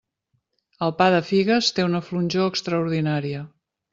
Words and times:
El 0.85 0.93
pa 1.01 1.07
de 1.15 1.19
figues 1.27 1.69
té 1.79 1.85
una 1.89 2.01
flonjor 2.09 2.49
extraordinària. 2.53 3.45